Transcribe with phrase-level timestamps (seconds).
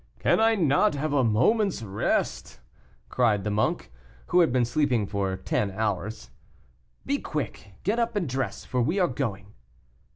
[0.17, 2.59] "Can I not have a moment's rest?"
[3.07, 3.91] cried the monk,
[4.29, 6.31] who had been sleeping for ten hours.
[7.05, 9.53] "Be quick; get up and dress, for we are going."